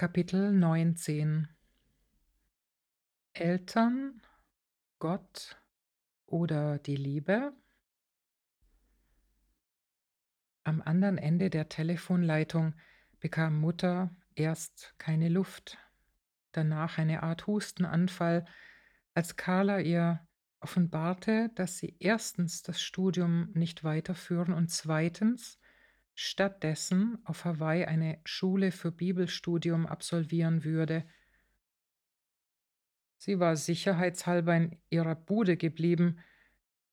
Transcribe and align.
Kapitel 0.00 0.50
19 0.50 1.46
Eltern, 3.34 4.22
Gott 4.98 5.60
oder 6.24 6.78
die 6.78 6.96
Liebe? 6.96 7.52
Am 10.64 10.80
anderen 10.80 11.18
Ende 11.18 11.50
der 11.50 11.68
Telefonleitung 11.68 12.72
bekam 13.18 13.60
Mutter 13.60 14.16
erst 14.34 14.94
keine 14.96 15.28
Luft, 15.28 15.76
danach 16.52 16.96
eine 16.96 17.22
Art 17.22 17.46
Hustenanfall, 17.46 18.46
als 19.12 19.36
Carla 19.36 19.80
ihr 19.80 20.26
offenbarte, 20.60 21.50
dass 21.56 21.76
sie 21.76 21.94
erstens 21.98 22.62
das 22.62 22.80
Studium 22.80 23.50
nicht 23.52 23.84
weiterführen 23.84 24.54
und 24.54 24.70
zweitens 24.70 25.59
stattdessen 26.20 27.18
auf 27.24 27.46
Hawaii 27.46 27.86
eine 27.86 28.20
Schule 28.24 28.72
für 28.72 28.92
Bibelstudium 28.92 29.86
absolvieren 29.86 30.64
würde. 30.64 31.04
Sie 33.16 33.40
war 33.40 33.56
sicherheitshalber 33.56 34.54
in 34.54 34.78
ihrer 34.90 35.14
Bude 35.14 35.56
geblieben, 35.56 36.18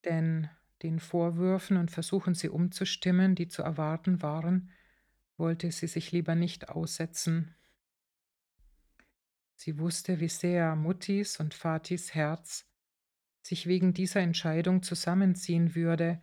denn 0.06 0.48
den 0.82 0.98
Vorwürfen 0.98 1.76
und 1.76 1.90
Versuchen, 1.90 2.34
sie 2.34 2.48
umzustimmen, 2.48 3.34
die 3.34 3.48
zu 3.48 3.62
erwarten 3.62 4.22
waren, 4.22 4.70
wollte 5.36 5.70
sie 5.72 5.88
sich 5.88 6.10
lieber 6.10 6.34
nicht 6.34 6.70
aussetzen. 6.70 7.54
Sie 9.56 9.78
wusste, 9.78 10.20
wie 10.20 10.28
sehr 10.28 10.74
Muttis 10.74 11.38
und 11.38 11.52
Vatis 11.52 12.14
Herz 12.14 12.66
sich 13.42 13.66
wegen 13.66 13.92
dieser 13.92 14.20
Entscheidung 14.20 14.82
zusammenziehen 14.82 15.74
würde, 15.74 16.22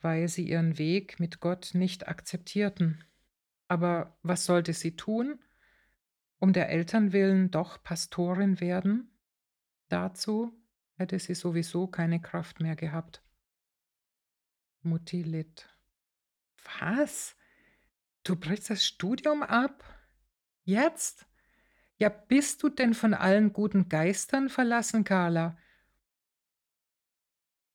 weil 0.00 0.28
sie 0.28 0.48
ihren 0.48 0.78
Weg 0.78 1.18
mit 1.20 1.40
Gott 1.40 1.70
nicht 1.74 2.08
akzeptierten. 2.08 3.04
Aber 3.68 4.18
was 4.22 4.44
sollte 4.44 4.72
sie 4.72 4.96
tun? 4.96 5.38
Um 6.38 6.52
der 6.52 6.68
Eltern 6.68 7.12
willen 7.12 7.50
doch 7.50 7.82
Pastorin 7.82 8.60
werden? 8.60 9.10
Dazu 9.88 10.52
hätte 10.94 11.18
sie 11.18 11.34
sowieso 11.34 11.86
keine 11.86 12.20
Kraft 12.20 12.60
mehr 12.60 12.76
gehabt. 12.76 13.22
Mutti 14.82 15.22
litt. 15.22 15.68
Was? 16.80 17.36
Du 18.22 18.36
brichst 18.36 18.70
das 18.70 18.84
Studium 18.84 19.42
ab? 19.42 19.84
Jetzt? 20.64 21.26
Ja, 21.98 22.08
bist 22.08 22.62
du 22.62 22.68
denn 22.68 22.94
von 22.94 23.14
allen 23.14 23.52
guten 23.52 23.88
Geistern 23.88 24.48
verlassen, 24.48 25.04
Carla? 25.04 25.56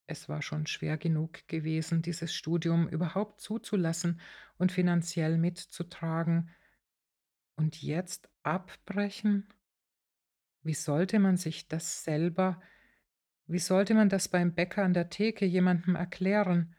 Es 0.07 0.27
war 0.27 0.41
schon 0.41 0.67
schwer 0.67 0.97
genug 0.97 1.47
gewesen, 1.47 2.01
dieses 2.01 2.33
Studium 2.33 2.87
überhaupt 2.87 3.41
zuzulassen 3.41 4.19
und 4.57 4.71
finanziell 4.71 5.37
mitzutragen. 5.37 6.49
Und 7.55 7.81
jetzt 7.81 8.29
abbrechen? 8.43 9.47
Wie 10.63 10.73
sollte 10.73 11.19
man 11.19 11.37
sich 11.37 11.67
das 11.67 12.03
selber, 12.03 12.61
wie 13.47 13.59
sollte 13.59 13.93
man 13.93 14.09
das 14.09 14.27
beim 14.27 14.53
Bäcker 14.53 14.83
an 14.83 14.93
der 14.93 15.09
Theke 15.09 15.45
jemandem 15.45 15.95
erklären? 15.95 16.75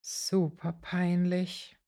Super 0.00 0.72
peinlich. 0.72 1.78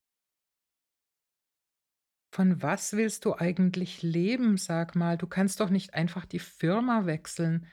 Von 2.33 2.63
was 2.63 2.93
willst 2.93 3.25
du 3.25 3.35
eigentlich 3.35 4.03
leben, 4.03 4.57
sag 4.57 4.95
mal? 4.95 5.19
Du 5.19 5.27
kannst 5.27 5.61
doch 5.61 5.71
nicht 5.71 5.95
einfach 5.95 6.27
die 6.27 6.39
Firma 6.39 7.07
wechseln. 7.07 7.67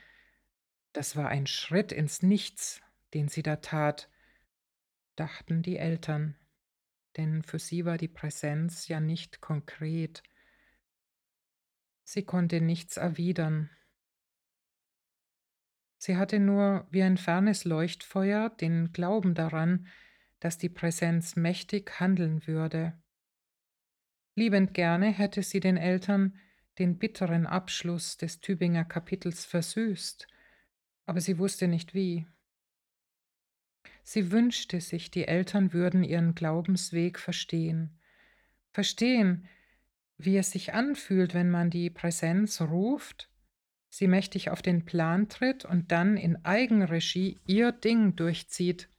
Das 0.93 1.15
war 1.15 1.29
ein 1.29 1.47
Schritt 1.47 1.91
ins 1.91 2.23
Nichts, 2.23 2.81
den 3.13 3.27
sie 3.27 3.43
da 3.43 3.57
tat, 3.57 4.09
dachten 5.15 5.61
die 5.61 5.77
Eltern, 5.77 6.35
denn 7.17 7.43
für 7.43 7.59
sie 7.59 7.85
war 7.85 7.97
die 7.97 8.07
Präsenz 8.07 8.87
ja 8.87 8.99
nicht 8.99 9.41
konkret. 9.41 10.23
Sie 12.03 12.23
konnte 12.23 12.61
nichts 12.61 12.97
erwidern. 12.97 13.69
Sie 15.97 16.15
hatte 16.15 16.39
nur 16.39 16.87
wie 16.91 17.01
ein 17.01 17.17
fernes 17.17 17.65
Leuchtfeuer 17.65 18.49
den 18.49 18.93
Glauben 18.93 19.33
daran, 19.33 19.87
dass 20.39 20.57
die 20.57 20.69
Präsenz 20.69 21.35
mächtig 21.35 21.99
handeln 21.99 22.45
würde. 22.45 23.01
Liebend 24.35 24.75
gerne 24.75 25.07
hätte 25.07 25.41
sie 25.41 25.59
den 25.59 25.77
Eltern 25.77 26.39
den 26.77 26.99
bitteren 26.99 27.47
Abschluss 27.47 28.17
des 28.17 28.39
Tübinger 28.39 28.85
Kapitels 28.85 29.45
versüßt, 29.45 30.27
aber 31.07 31.21
sie 31.21 31.39
wusste 31.39 31.67
nicht 31.67 31.95
wie. 31.95 32.27
Sie 34.03 34.31
wünschte 34.31 34.79
sich, 34.81 35.09
die 35.09 35.27
Eltern 35.27 35.73
würden 35.73 36.03
ihren 36.03 36.35
Glaubensweg 36.35 37.17
verstehen. 37.17 37.97
Verstehen, 38.71 39.47
wie 40.17 40.37
es 40.37 40.51
sich 40.51 40.73
anfühlt, 40.73 41.33
wenn 41.33 41.49
man 41.49 41.69
die 41.69 41.89
Präsenz 41.89 42.61
ruft, 42.61 43.29
sie 43.89 44.07
mächtig 44.07 44.49
auf 44.49 44.61
den 44.61 44.85
Plan 44.85 45.29
tritt 45.29 45.65
und 45.65 45.91
dann 45.91 46.17
in 46.17 46.43
Eigenregie 46.45 47.39
ihr 47.47 47.71
Ding 47.71 48.15
durchzieht. 48.15 48.89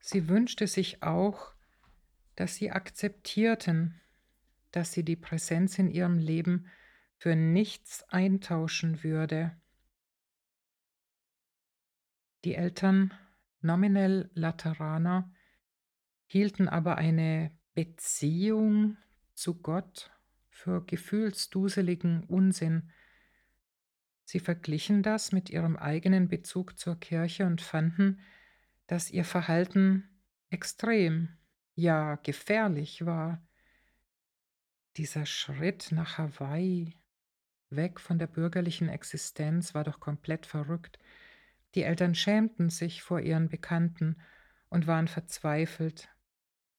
Sie 0.00 0.28
wünschte 0.28 0.66
sich 0.66 1.02
auch, 1.02 1.52
dass 2.34 2.56
sie 2.56 2.70
akzeptierten, 2.70 4.00
dass 4.72 4.92
sie 4.92 5.04
die 5.04 5.16
Präsenz 5.16 5.78
in 5.78 5.90
ihrem 5.90 6.18
Leben 6.18 6.66
für 7.18 7.36
nichts 7.36 8.04
eintauschen 8.08 9.02
würde. 9.02 9.56
Die 12.44 12.54
Eltern, 12.54 13.12
nominell 13.60 14.30
Lateraner, 14.34 15.32
hielten 16.26 16.68
aber 16.68 16.96
eine 16.96 17.50
Beziehung 17.74 18.96
zu 19.34 19.60
Gott 19.60 20.10
für 20.50 20.84
gefühlsduseligen 20.84 22.24
Unsinn. 22.24 22.90
Sie 24.24 24.40
verglichen 24.40 25.02
das 25.02 25.32
mit 25.32 25.50
ihrem 25.50 25.76
eigenen 25.76 26.28
Bezug 26.28 26.78
zur 26.78 26.98
Kirche 26.98 27.46
und 27.46 27.60
fanden, 27.60 28.20
dass 28.86 29.10
ihr 29.10 29.24
Verhalten 29.24 30.08
extrem, 30.50 31.28
ja 31.74 32.16
gefährlich 32.16 33.06
war. 33.06 33.46
Dieser 34.96 35.26
Schritt 35.26 35.92
nach 35.92 36.18
Hawaii, 36.18 36.94
weg 37.70 38.00
von 38.00 38.18
der 38.18 38.26
bürgerlichen 38.26 38.88
Existenz, 38.88 39.74
war 39.74 39.84
doch 39.84 40.00
komplett 40.00 40.46
verrückt. 40.46 40.98
Die 41.74 41.82
Eltern 41.82 42.14
schämten 42.14 42.70
sich 42.70 43.02
vor 43.02 43.20
ihren 43.20 43.48
Bekannten 43.48 44.16
und 44.68 44.86
waren 44.86 45.08
verzweifelt, 45.08 46.08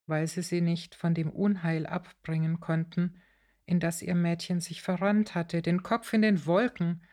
weil 0.08 0.28
sie 0.28 0.42
sie 0.42 0.62
nicht 0.62 0.96
von 0.96 1.14
dem 1.14 1.30
Unheil 1.30 1.86
abbringen 1.86 2.60
konnten, 2.60 3.22
in 3.66 3.80
das 3.80 4.02
ihr 4.02 4.16
Mädchen 4.16 4.62
sich 4.62 4.82
verrannt 4.82 5.36
hatte, 5.36 5.62
den 5.62 5.84
Kopf 5.84 6.12
in 6.14 6.24
den 6.24 6.46
Wolken, 6.46 7.04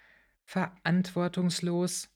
verantwortungslos. 0.44 2.08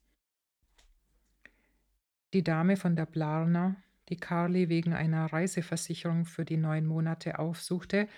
Die 2.32 2.42
Dame 2.42 2.76
von 2.76 2.96
der 2.96 3.06
Blarner, 3.06 3.76
die 4.08 4.16
Carly 4.16 4.68
wegen 4.68 4.94
einer 4.94 5.26
Reiseversicherung 5.26 6.24
für 6.24 6.44
die 6.44 6.56
neun 6.56 6.86
Monate 6.86 7.38
aufsuchte, 7.38 8.08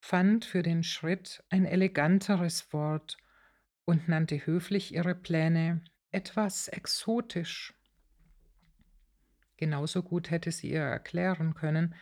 fand 0.00 0.44
für 0.44 0.62
den 0.62 0.82
Schritt 0.82 1.44
ein 1.48 1.64
eleganteres 1.64 2.72
Wort 2.72 3.18
und 3.84 4.08
nannte 4.08 4.44
höflich 4.44 4.94
ihre 4.94 5.14
Pläne 5.14 5.82
etwas 6.12 6.68
exotisch. 6.68 7.74
Genauso 9.56 10.02
gut 10.02 10.30
hätte 10.30 10.52
sie 10.52 10.70
ihr 10.70 10.82
erklären 10.82 11.54
können, 11.54 11.94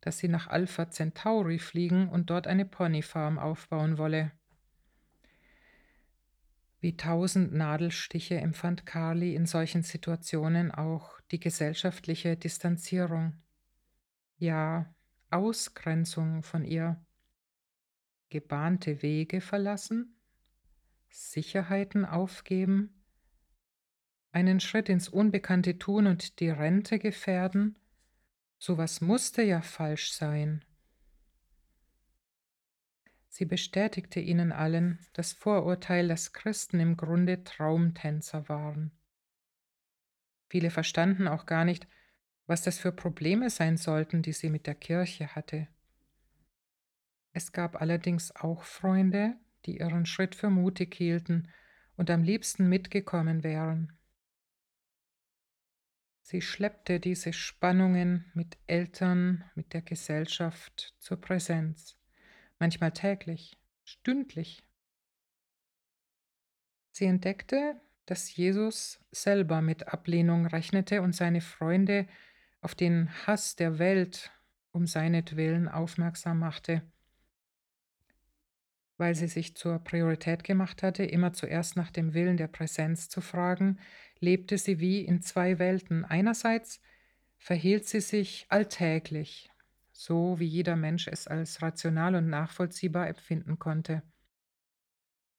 dass 0.00 0.18
sie 0.18 0.28
nach 0.28 0.48
Alpha 0.48 0.90
Centauri 0.90 1.58
fliegen 1.58 2.08
und 2.08 2.30
dort 2.30 2.46
eine 2.46 2.66
Ponyfarm 2.66 3.38
aufbauen 3.38 3.98
wolle. 3.98 4.32
Wie 6.80 6.96
tausend 6.96 7.54
Nadelstiche 7.54 8.36
empfand 8.36 8.84
Carly 8.84 9.34
in 9.34 9.46
solchen 9.46 9.82
Situationen 9.82 10.70
auch 10.70 11.18
die 11.30 11.40
gesellschaftliche 11.40 12.36
Distanzierung, 12.36 13.40
ja 14.36 14.94
Ausgrenzung 15.30 16.42
von 16.42 16.64
ihr. 16.64 17.02
Gebahnte 18.28 19.00
Wege 19.00 19.40
verlassen, 19.40 20.16
Sicherheiten 21.08 22.04
aufgeben, 22.04 22.93
einen 24.34 24.58
Schritt 24.58 24.88
ins 24.88 25.08
Unbekannte 25.08 25.78
tun 25.78 26.06
und 26.06 26.40
die 26.40 26.50
Rente 26.50 26.98
gefährden, 26.98 27.76
sowas 28.58 29.00
musste 29.00 29.42
ja 29.42 29.62
falsch 29.62 30.12
sein. 30.12 30.64
Sie 33.28 33.44
bestätigte 33.44 34.20
ihnen 34.20 34.52
allen 34.52 34.98
das 35.12 35.32
Vorurteil, 35.32 36.08
dass 36.08 36.32
Christen 36.32 36.80
im 36.80 36.96
Grunde 36.96 37.44
Traumtänzer 37.44 38.48
waren. 38.48 38.90
Viele 40.48 40.70
verstanden 40.70 41.28
auch 41.28 41.46
gar 41.46 41.64
nicht, 41.64 41.86
was 42.46 42.62
das 42.62 42.78
für 42.78 42.92
Probleme 42.92 43.50
sein 43.50 43.76
sollten, 43.76 44.22
die 44.22 44.32
sie 44.32 44.50
mit 44.50 44.66
der 44.66 44.74
Kirche 44.74 45.34
hatte. 45.34 45.68
Es 47.32 47.52
gab 47.52 47.80
allerdings 47.80 48.34
auch 48.34 48.62
Freunde, 48.62 49.34
die 49.66 49.78
ihren 49.78 50.06
Schritt 50.06 50.34
für 50.34 50.50
mutig 50.50 50.94
hielten 50.94 51.48
und 51.96 52.10
am 52.10 52.22
liebsten 52.22 52.68
mitgekommen 52.68 53.42
wären. 53.42 53.92
Sie 56.26 56.40
schleppte 56.40 57.00
diese 57.00 57.34
Spannungen 57.34 58.24
mit 58.32 58.56
Eltern, 58.66 59.44
mit 59.54 59.74
der 59.74 59.82
Gesellschaft 59.82 60.94
zur 60.98 61.20
Präsenz. 61.20 61.98
manchmal 62.58 62.92
täglich, 62.92 63.58
stündlich. 63.84 64.62
Sie 66.92 67.04
entdeckte, 67.04 67.78
dass 68.06 68.34
Jesus 68.34 69.04
selber 69.10 69.60
mit 69.60 69.88
Ablehnung 69.88 70.46
rechnete 70.46 71.02
und 71.02 71.14
seine 71.14 71.42
Freunde 71.42 72.08
auf 72.62 72.74
den 72.74 73.10
Hass 73.26 73.54
der 73.54 73.78
Welt 73.78 74.30
um 74.72 74.86
seinetwillen 74.86 75.68
aufmerksam 75.68 76.38
machte. 76.38 76.80
Weil 78.96 79.14
sie 79.14 79.28
sich 79.28 79.56
zur 79.56 79.78
Priorität 79.78 80.42
gemacht 80.42 80.82
hatte, 80.82 81.04
immer 81.04 81.34
zuerst 81.34 81.76
nach 81.76 81.90
dem 81.90 82.14
Willen 82.14 82.38
der 82.38 82.48
Präsenz 82.48 83.10
zu 83.10 83.20
fragen, 83.20 83.78
lebte 84.24 84.58
sie 84.58 84.80
wie 84.80 85.02
in 85.02 85.22
zwei 85.22 85.58
Welten. 85.58 86.04
Einerseits 86.04 86.80
verhielt 87.36 87.86
sie 87.86 88.00
sich 88.00 88.46
alltäglich, 88.48 89.50
so 89.92 90.40
wie 90.40 90.46
jeder 90.46 90.76
Mensch 90.76 91.06
es 91.06 91.28
als 91.28 91.62
rational 91.62 92.14
und 92.14 92.28
nachvollziehbar 92.28 93.06
empfinden 93.06 93.58
konnte. 93.58 94.02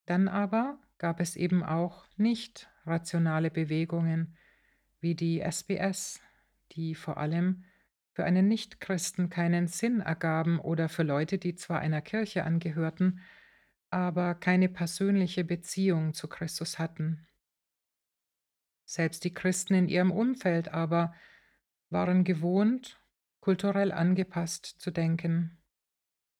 Dann 0.05 0.27
aber 0.27 0.77
gab 0.99 1.19
es 1.19 1.35
eben 1.35 1.63
auch 1.63 2.05
nicht 2.15 2.69
rationale 2.85 3.49
Bewegungen 3.49 4.37
wie 5.01 5.15
die 5.15 5.41
SBS, 5.41 6.21
die 6.73 6.95
vor 6.95 7.17
allem 7.17 7.65
für 8.11 8.23
einen 8.23 8.47
Nichtchristen 8.47 9.29
keinen 9.29 9.67
Sinn 9.67 9.99
ergaben 9.99 10.59
oder 10.59 10.88
für 10.88 11.03
Leute, 11.03 11.38
die 11.38 11.55
zwar 11.55 11.79
einer 11.79 12.01
Kirche 12.01 12.43
angehörten, 12.43 13.19
aber 13.89 14.35
keine 14.35 14.69
persönliche 14.69 15.43
Beziehung 15.43 16.13
zu 16.13 16.27
Christus 16.27 16.79
hatten. 16.79 17.27
Selbst 18.85 19.23
die 19.23 19.33
Christen 19.33 19.73
in 19.73 19.87
ihrem 19.87 20.11
Umfeld 20.11 20.69
aber 20.69 21.13
waren 21.89 22.23
gewohnt, 22.23 22.99
kulturell 23.39 23.91
angepasst 23.91 24.65
zu 24.65 24.91
denken. 24.91 25.57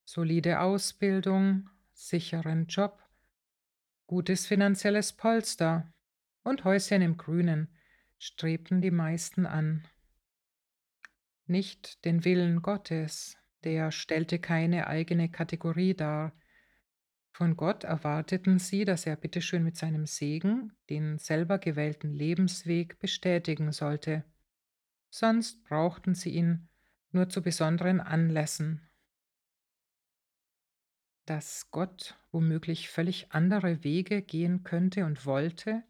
Solide 0.04 0.60
Ausbildung, 0.60 1.70
sicheren 1.94 2.68
Job, 2.68 3.02
Gutes 4.08 4.46
finanzielles 4.46 5.14
Polster 5.14 5.92
und 6.44 6.64
Häuschen 6.64 7.02
im 7.02 7.18
Grünen 7.18 7.76
strebten 8.20 8.80
die 8.80 8.92
meisten 8.92 9.48
an. 9.48 9.88
Nicht 11.48 12.06
den 12.06 12.24
Willen 12.24 12.62
Gottes, 12.62 13.36
der 13.64 13.92
stellte 13.92 14.38
keine 14.38 14.86
eigene 14.86 15.30
Kategorie 15.30 15.96
dar. 15.96 16.34
Von 17.36 17.58
Gott 17.58 17.84
erwarteten 17.84 18.60
sie, 18.60 18.86
dass 18.86 19.06
er 19.06 19.16
bitteschön 19.16 19.64
mit 19.64 19.76
seinem 19.76 20.06
Segen 20.06 20.72
den 20.90 21.18
selber 21.18 21.60
gewählten 21.60 22.14
Lebensweg 22.14 22.98
bestätigen 23.00 23.72
sollte. 23.72 24.24
Sonst 25.10 25.64
brauchten 25.64 26.16
sie 26.16 26.30
ihn 26.30 26.70
nur 27.12 27.30
zu 27.30 27.42
besonderen 27.42 28.00
Anlässen 28.00 28.86
dass 31.26 31.72
Gott 31.72 32.18
womöglich 32.32 32.90
völlig 32.90 33.32
andere 33.32 33.84
Wege 33.84 34.22
gehen 34.22 34.64
könnte 34.64 35.06
und 35.06 35.26
wollte, 35.26 35.84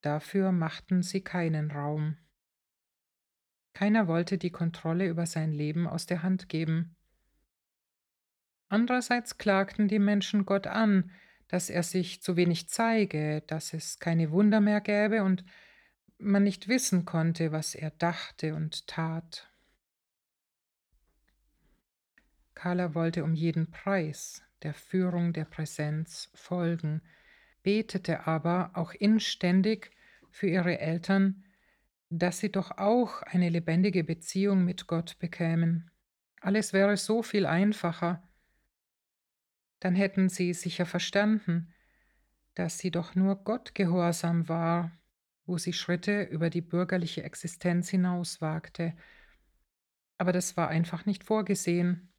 dafür 0.00 0.50
machten 0.50 1.02
sie 1.02 1.22
keinen 1.22 1.70
Raum. 1.70 2.16
Keiner 3.74 4.08
wollte 4.08 4.38
die 4.38 4.50
Kontrolle 4.50 5.08
über 5.08 5.26
sein 5.26 5.52
Leben 5.52 5.86
aus 5.86 6.06
der 6.06 6.22
Hand 6.22 6.48
geben. 6.48 6.96
Andererseits 8.74 9.38
klagten 9.38 9.86
die 9.86 10.00
Menschen 10.00 10.46
Gott 10.46 10.66
an, 10.66 11.12
dass 11.46 11.70
er 11.70 11.84
sich 11.84 12.22
zu 12.22 12.34
wenig 12.34 12.68
zeige, 12.68 13.44
dass 13.46 13.72
es 13.72 14.00
keine 14.00 14.32
Wunder 14.32 14.60
mehr 14.60 14.80
gäbe 14.80 15.22
und 15.22 15.44
man 16.18 16.42
nicht 16.42 16.66
wissen 16.66 17.04
konnte, 17.04 17.52
was 17.52 17.76
er 17.76 17.90
dachte 17.90 18.56
und 18.56 18.88
tat. 18.88 19.48
Carla 22.56 22.96
wollte 22.96 23.22
um 23.22 23.32
jeden 23.32 23.70
Preis 23.70 24.42
der 24.64 24.74
Führung 24.74 25.32
der 25.32 25.44
Präsenz 25.44 26.32
folgen, 26.34 27.00
betete 27.62 28.26
aber 28.26 28.72
auch 28.74 28.92
inständig 28.92 29.92
für 30.32 30.48
ihre 30.48 30.80
Eltern, 30.80 31.44
dass 32.10 32.40
sie 32.40 32.50
doch 32.50 32.72
auch 32.72 33.22
eine 33.22 33.50
lebendige 33.50 34.02
Beziehung 34.02 34.64
mit 34.64 34.88
Gott 34.88 35.16
bekämen. 35.20 35.92
Alles 36.40 36.72
wäre 36.72 36.96
so 36.96 37.22
viel 37.22 37.46
einfacher. 37.46 38.28
Dann 39.84 39.94
hätten 39.94 40.30
sie 40.30 40.54
sicher 40.54 40.86
verstanden, 40.86 41.70
dass 42.54 42.78
sie 42.78 42.90
doch 42.90 43.14
nur 43.14 43.44
Gott 43.44 43.74
gehorsam 43.74 44.48
war, 44.48 44.92
wo 45.44 45.58
sie 45.58 45.74
Schritte 45.74 46.22
über 46.22 46.48
die 46.48 46.62
bürgerliche 46.62 47.22
Existenz 47.22 47.90
hinaus 47.90 48.40
wagte. 48.40 48.96
Aber 50.16 50.32
das 50.32 50.56
war 50.56 50.68
einfach 50.68 51.04
nicht 51.04 51.22
vorgesehen. 51.24 52.14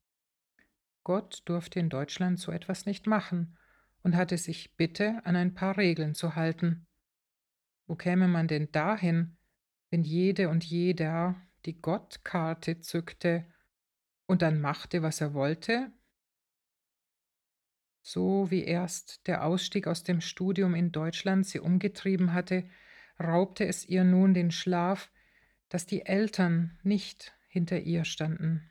Gott 1.03 1.41
durfte 1.45 1.79
in 1.79 1.89
Deutschland 1.89 2.39
so 2.39 2.51
etwas 2.51 2.85
nicht 2.85 3.07
machen 3.07 3.57
und 4.03 4.15
hatte 4.15 4.37
sich 4.37 4.75
bitte 4.77 5.25
an 5.25 5.35
ein 5.35 5.55
paar 5.55 5.75
Regeln 5.75 6.13
zu 6.13 6.35
halten. 6.35 6.85
Wo 7.87 7.95
käme 7.95 8.27
man 8.27 8.47
denn 8.47 8.71
dahin, 8.73 9.37
wenn 9.89 10.03
jede 10.03 10.49
und 10.49 10.63
jeder 10.63 11.35
die 11.65 11.81
Gottkarte 11.81 12.81
zückte 12.81 13.43
und 14.27 14.43
dann 14.43 14.61
machte, 14.61 15.01
was 15.01 15.19
er 15.19 15.33
wollte? 15.33 15.91
So 18.07 18.51
wie 18.51 18.63
erst 18.63 19.25
der 19.25 19.43
Ausstieg 19.43 19.87
aus 19.87 20.03
dem 20.03 20.21
Studium 20.21 20.75
in 20.75 20.91
Deutschland 20.91 21.43
sie 21.43 21.59
umgetrieben 21.59 22.33
hatte, 22.33 22.69
raubte 23.19 23.65
es 23.65 23.83
ihr 23.83 24.03
nun 24.03 24.35
den 24.35 24.51
Schlaf, 24.51 25.09
dass 25.69 25.87
die 25.87 26.05
Eltern 26.05 26.77
nicht 26.83 27.33
hinter 27.47 27.79
ihr 27.79 28.05
standen. 28.05 28.69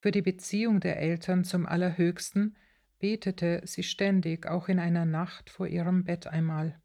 Für 0.00 0.10
die 0.10 0.22
Beziehung 0.22 0.80
der 0.80 0.98
Eltern 0.98 1.44
zum 1.44 1.66
Allerhöchsten 1.66 2.56
betete 2.98 3.62
sie 3.64 3.84
ständig, 3.84 4.48
auch 4.48 4.66
in 4.66 4.80
einer 4.80 5.04
Nacht 5.04 5.50
vor 5.50 5.68
ihrem 5.68 6.02
Bett 6.02 6.26
einmal. 6.26 6.82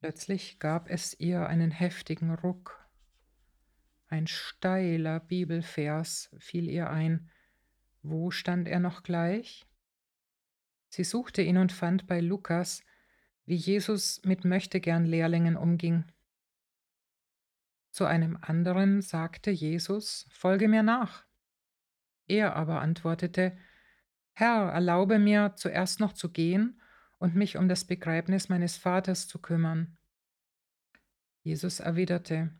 Plötzlich 0.00 0.58
gab 0.58 0.90
es 0.90 1.18
ihr 1.18 1.46
einen 1.46 1.70
heftigen 1.70 2.34
Ruck. 2.34 2.86
Ein 4.08 4.26
steiler 4.26 5.20
Bibelvers 5.20 6.28
fiel 6.38 6.68
ihr 6.68 6.90
ein. 6.90 7.30
Wo 8.02 8.30
stand 8.30 8.68
er 8.68 8.80
noch 8.80 9.02
gleich? 9.02 9.66
Sie 10.88 11.04
suchte 11.04 11.42
ihn 11.42 11.56
und 11.56 11.72
fand 11.72 12.06
bei 12.06 12.20
Lukas, 12.20 12.82
wie 13.46 13.56
Jesus 13.56 14.20
mit 14.24 14.44
möchtegern 14.44 15.04
Lehrlingen 15.04 15.56
umging. 15.56 16.04
Zu 17.90 18.06
einem 18.06 18.38
anderen 18.40 19.02
sagte 19.02 19.50
Jesus, 19.50 20.26
Folge 20.30 20.68
mir 20.68 20.82
nach. 20.82 21.24
Er 22.26 22.54
aber 22.54 22.80
antwortete, 22.80 23.56
Herr, 24.32 24.70
erlaube 24.70 25.18
mir 25.18 25.54
zuerst 25.56 26.00
noch 26.00 26.12
zu 26.12 26.30
gehen 26.30 26.80
und 27.18 27.34
mich 27.34 27.56
um 27.56 27.68
das 27.68 27.84
Begräbnis 27.84 28.48
meines 28.48 28.76
Vaters 28.76 29.28
zu 29.28 29.40
kümmern. 29.40 29.98
Jesus 31.42 31.80
erwiderte, 31.80 32.50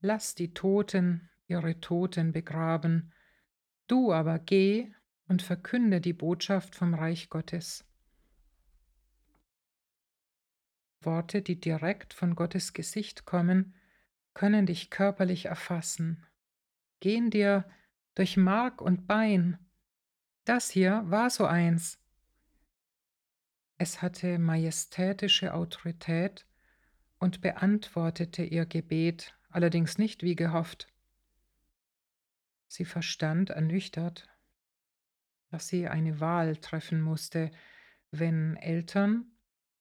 Lass 0.00 0.34
die 0.34 0.54
Toten 0.54 1.28
ihre 1.46 1.80
Toten 1.80 2.32
begraben, 2.32 3.12
du 3.88 4.12
aber 4.12 4.38
geh 4.38 4.92
und 5.26 5.42
verkünde 5.42 6.00
die 6.00 6.12
Botschaft 6.12 6.74
vom 6.74 6.94
Reich 6.94 7.28
Gottes. 7.28 7.84
Worte, 11.00 11.42
die 11.42 11.60
direkt 11.60 12.14
von 12.14 12.34
Gottes 12.34 12.72
Gesicht 12.72 13.24
kommen, 13.24 13.74
können 14.34 14.66
dich 14.66 14.90
körperlich 14.90 15.46
erfassen, 15.46 16.24
gehen 17.00 17.30
dir 17.30 17.68
durch 18.14 18.36
Mark 18.36 18.80
und 18.80 19.06
Bein. 19.06 19.58
Das 20.44 20.70
hier 20.70 21.02
war 21.06 21.30
so 21.30 21.46
eins. 21.46 21.98
Es 23.76 24.02
hatte 24.02 24.38
majestätische 24.38 25.54
Autorität 25.54 26.46
und 27.18 27.40
beantwortete 27.40 28.42
ihr 28.42 28.66
Gebet, 28.66 29.36
allerdings 29.50 29.98
nicht 29.98 30.22
wie 30.22 30.34
gehofft. 30.34 30.88
Sie 32.68 32.84
verstand 32.84 33.50
ernüchtert, 33.50 34.28
dass 35.50 35.68
sie 35.68 35.88
eine 35.88 36.20
Wahl 36.20 36.56
treffen 36.56 37.00
musste, 37.00 37.50
wenn 38.10 38.56
Eltern 38.56 39.26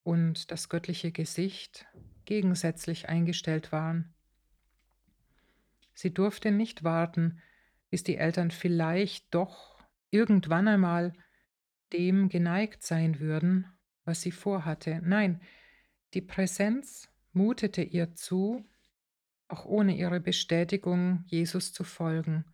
und 0.03 0.51
das 0.51 0.69
göttliche 0.69 1.11
Gesicht 1.11 1.85
gegensätzlich 2.25 3.09
eingestellt 3.09 3.71
waren. 3.71 4.13
Sie 5.93 6.13
durfte 6.13 6.51
nicht 6.51 6.83
warten, 6.83 7.41
bis 7.89 8.03
die 8.03 8.17
Eltern 8.17 8.51
vielleicht 8.51 9.33
doch 9.33 9.77
irgendwann 10.09 10.67
einmal 10.67 11.13
dem 11.93 12.29
geneigt 12.29 12.83
sein 12.83 13.19
würden, 13.19 13.65
was 14.05 14.21
sie 14.21 14.31
vorhatte. 14.31 15.01
Nein, 15.03 15.41
die 16.13 16.21
Präsenz 16.21 17.09
mutete 17.33 17.81
ihr 17.81 18.13
zu, 18.13 18.65
auch 19.47 19.65
ohne 19.65 19.95
ihre 19.95 20.19
Bestätigung 20.19 21.23
Jesus 21.27 21.73
zu 21.73 21.83
folgen. 21.83 22.45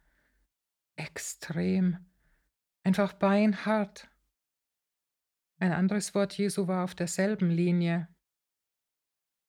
Extrem, 0.96 1.98
einfach 2.84 3.14
beinhart. 3.14 4.10
Ein 5.58 5.72
anderes 5.72 6.14
Wort 6.14 6.34
Jesu 6.38 6.68
war 6.68 6.84
auf 6.84 6.96
derselben 6.96 7.50
Linie. 7.50 8.08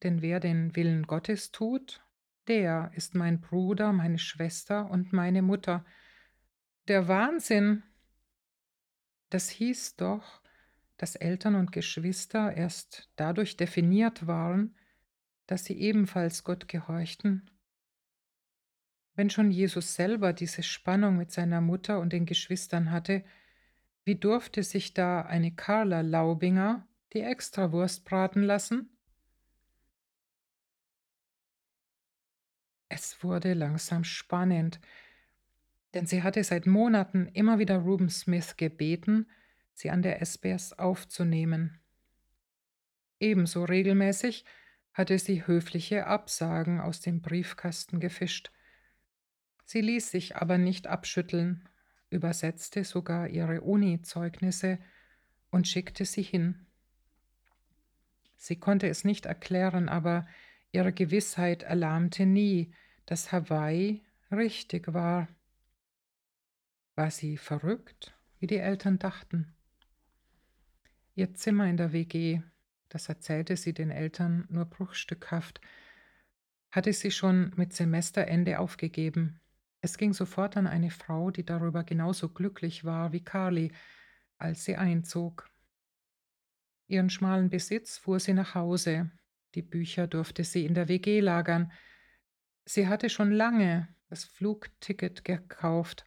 Denn 0.03 0.23
wer 0.23 0.41
den 0.41 0.77
Willen 0.77 1.07
Gottes 1.07 1.51
tut, 1.51 2.05
der 2.47 2.91
ist 2.95 3.15
mein 3.15 3.41
Bruder, 3.41 3.93
meine 3.93 4.19
Schwester 4.19 4.91
und 4.91 5.13
meine 5.13 5.43
Mutter. 5.43 5.85
Der 6.89 7.09
Wahnsinn! 7.09 7.83
Das 9.31 9.49
hieß 9.49 9.97
doch, 9.97 10.43
dass 10.97 11.17
Eltern 11.17 11.55
und 11.55 11.73
Geschwister 11.73 12.55
erst 12.55 13.11
dadurch 13.17 13.57
definiert 13.57 14.27
waren, 14.27 14.77
dass 15.47 15.65
sie 15.65 15.79
ebenfalls 15.79 16.45
Gott 16.45 16.69
gehorchten. 16.69 17.51
Wenn 19.16 19.30
schon 19.30 19.50
Jesus 19.50 19.94
selber 19.94 20.33
diese 20.33 20.62
Spannung 20.62 21.16
mit 21.16 21.30
seiner 21.30 21.61
Mutter 21.61 22.00
und 22.00 22.12
den 22.12 22.26
Geschwistern 22.26 22.90
hatte, 22.90 23.25
wie 24.04 24.16
durfte 24.16 24.62
sich 24.62 24.92
da 24.92 25.23
eine 25.23 25.52
Carla 25.52 26.00
Laubinger 26.00 26.87
die 27.12 27.21
Extrawurst 27.21 28.04
braten 28.04 28.42
lassen? 28.42 28.90
Es 32.88 33.23
wurde 33.23 33.54
langsam 33.54 34.04
spannend, 34.04 34.78
denn 35.94 36.06
sie 36.06 36.23
hatte 36.23 36.42
seit 36.44 36.66
Monaten 36.66 37.26
immer 37.28 37.59
wieder 37.59 37.78
Ruben 37.78 38.11
Smith 38.11 38.56
gebeten, 38.56 39.30
sie 39.73 39.90
an 39.90 40.02
der 40.02 40.21
SBS 40.21 40.73
aufzunehmen. 40.75 41.80
Ebenso 43.21 43.64
regelmäßig 43.64 44.44
hatte 44.92 45.18
sie 45.18 45.47
höfliche 45.47 46.06
Absagen 46.06 46.80
aus 46.80 47.00
dem 47.00 47.23
Briefkasten 47.23 48.00
gefischt. 48.00 48.52
Sie 49.64 49.80
ließ 49.80 50.11
sich 50.11 50.37
aber 50.37 50.59
nicht 50.59 50.87
abschütteln, 50.87 51.68
übersetzte 52.11 52.85
sogar 52.85 53.28
ihre 53.28 53.62
Uni-Zeugnisse 53.62 54.78
und 55.50 55.66
schickte 55.66 56.04
sie 56.04 56.23
hin. 56.23 56.66
Sie 58.37 58.56
konnte 58.56 58.88
es 58.88 59.04
nicht 59.04 59.26
erklären, 59.26 59.88
aber 59.88 60.26
ihre 60.71 60.92
Gewissheit 60.92 61.62
erlahmte 61.62 62.26
nie, 62.26 62.75
dass 63.06 63.33
Hawaii 63.33 64.02
richtig 64.30 64.92
war. 64.92 65.28
War 66.94 67.11
sie 67.11 67.37
verrückt, 67.37 68.14
wie 68.38 68.47
die 68.47 68.59
Eltern 68.59 68.99
dachten? 68.99 69.54
Ihr 71.14 71.35
Zimmer 71.35 71.68
in 71.68 71.76
der 71.76 71.92
WG, 71.92 72.42
das 72.88 73.09
erzählte 73.09 73.56
sie 73.56 73.73
den 73.73 73.90
Eltern 73.90 74.47
nur 74.50 74.64
bruchstückhaft, 74.64 75.61
hatte 76.71 76.92
sie 76.92 77.12
schon 77.12 77.52
mit 77.56 77.73
Semesterende 77.73 78.59
aufgegeben. 78.59 79.40
Es 79.85 79.99
ging 79.99 80.14
sofort 80.14 80.57
an 80.57 80.67
eine 80.67 80.91
Frau, 80.91 81.31
die 81.31 81.45
darüber 81.45 81.85
genauso 81.85 82.31
glücklich 82.31 82.87
war 82.87 83.12
wie 83.12 83.23
Carly, 83.23 83.71
als 84.38 84.64
sie 84.64 84.76
einzog. 84.76 85.50
Ihren 86.87 87.11
schmalen 87.11 87.50
Besitz 87.50 87.99
fuhr 87.99 88.19
sie 88.19 88.33
nach 88.33 88.55
Hause, 88.55 89.11
die 89.55 89.61
Bücher 89.61 90.07
durfte 90.07 90.43
sie 90.43 90.64
in 90.64 90.73
der 90.73 90.88
WG 90.88 91.21
lagern. 91.21 91.71
Sie 92.64 92.88
hatte 92.88 93.11
schon 93.11 93.31
lange 93.31 93.95
das 94.09 94.25
Flugticket 94.25 95.23
gekauft, 95.23 96.07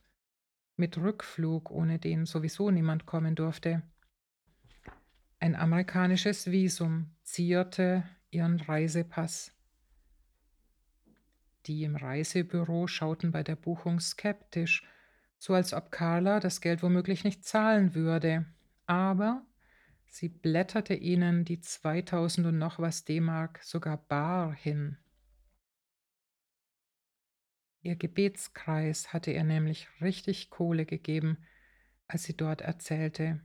mit 0.75 0.97
Rückflug, 0.97 1.69
ohne 1.69 1.99
den 1.99 2.25
sowieso 2.25 2.71
niemand 2.71 3.05
kommen 3.05 3.35
durfte. 3.35 3.83
Ein 5.39 5.55
amerikanisches 5.55 6.49
Visum 6.49 7.15
zierte 7.21 8.09
ihren 8.31 8.59
Reisepass. 8.59 9.55
Die 11.67 11.83
im 11.83 11.97
Reisebüro 11.97 12.87
schauten 12.87 13.31
bei 13.31 13.43
der 13.43 13.57
Buchung 13.57 13.99
skeptisch, 13.99 14.87
so 15.37 15.53
als 15.53 15.73
ob 15.73 15.91
Carla 15.91 16.39
das 16.39 16.61
Geld 16.61 16.81
womöglich 16.81 17.25
nicht 17.25 17.43
zahlen 17.43 17.93
würde. 17.93 18.45
Aber 18.85 19.45
sie 20.05 20.29
blätterte 20.29 20.93
ihnen 20.93 21.43
die 21.43 21.59
2000 21.59 22.47
und 22.47 22.57
noch 22.57 22.79
was 22.79 23.03
D-Mark 23.03 23.61
sogar 23.63 23.97
bar 23.97 24.53
hin. 24.53 24.97
Ihr 27.81 27.97
Gebetskreis 27.97 29.11
hatte 29.11 29.31
ihr 29.31 29.43
nämlich 29.43 29.87
richtig 30.01 30.49
Kohle 30.49 30.85
gegeben, 30.85 31.37
als 32.07 32.23
sie 32.23 32.35
dort 32.35 32.61
erzählte. 32.61 33.41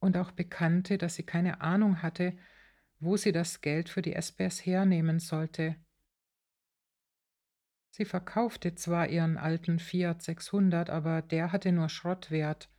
Und 0.00 0.16
auch 0.16 0.32
bekannte, 0.32 0.98
dass 0.98 1.14
sie 1.14 1.22
keine 1.22 1.60
Ahnung 1.60 2.02
hatte, 2.02 2.36
wo 2.98 3.16
sie 3.16 3.32
das 3.32 3.60
Geld 3.60 3.88
für 3.88 4.02
die 4.02 4.14
SBS 4.14 4.66
hernehmen 4.66 5.20
sollte. 5.20 5.76
Sie 7.92 8.06
verkaufte 8.06 8.74
zwar 8.74 9.08
ihren 9.08 9.36
alten 9.36 9.78
Fiat 9.78 10.22
600, 10.22 10.88
aber 10.88 11.20
der 11.20 11.52
hatte 11.52 11.72
nur 11.72 11.90
Schrottwert. 11.90 12.70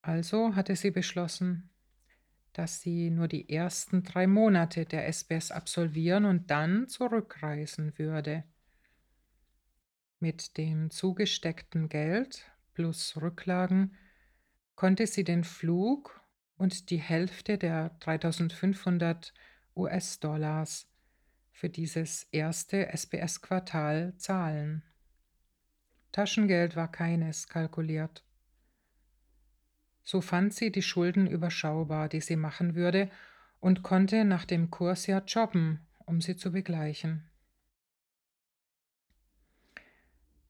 Also 0.00 0.56
hatte 0.56 0.76
sie 0.76 0.90
beschlossen, 0.90 1.68
dass 2.54 2.80
sie 2.80 3.10
nur 3.10 3.28
die 3.28 3.50
ersten 3.50 4.02
drei 4.02 4.26
Monate 4.26 4.86
der 4.86 5.06
SBS 5.12 5.50
absolvieren 5.50 6.24
und 6.24 6.50
dann 6.50 6.88
zurückreisen 6.88 7.98
würde. 7.98 8.44
Mit 10.20 10.56
dem 10.56 10.90
zugesteckten 10.90 11.90
Geld 11.90 12.50
plus 12.72 13.20
Rücklagen 13.20 13.94
konnte 14.74 15.06
sie 15.06 15.24
den 15.24 15.44
Flug 15.44 16.22
und 16.56 16.88
die 16.88 17.00
Hälfte 17.00 17.58
der 17.58 17.90
3500 18.00 19.34
US-Dollars 19.76 20.91
für 21.52 21.68
dieses 21.68 22.24
erste 22.32 22.88
SBS-Quartal 22.88 24.14
zahlen. 24.16 24.82
Taschengeld 26.10 26.74
war 26.76 26.90
keines 26.90 27.48
kalkuliert. 27.48 28.24
So 30.02 30.20
fand 30.20 30.52
sie 30.52 30.72
die 30.72 30.82
Schulden 30.82 31.26
überschaubar, 31.26 32.08
die 32.08 32.20
sie 32.20 32.36
machen 32.36 32.74
würde, 32.74 33.10
und 33.60 33.84
konnte 33.84 34.24
nach 34.24 34.44
dem 34.44 34.70
Kursjahr 34.70 35.22
jobben, 35.24 35.86
um 36.04 36.20
sie 36.20 36.36
zu 36.36 36.50
begleichen. 36.50 37.30